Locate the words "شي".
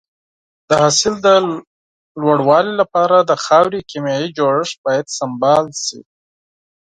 5.85-5.99